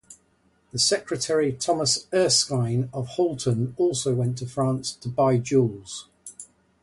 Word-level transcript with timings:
The 0.71 0.79
secretary 0.79 1.53
Thomas 1.53 2.07
Erskine 2.11 2.89
of 2.91 3.07
Halton 3.17 3.75
also 3.77 4.15
went 4.15 4.39
to 4.39 4.47
France 4.47 4.93
to 4.93 5.07
buy 5.09 5.37
jewels. 5.37 6.07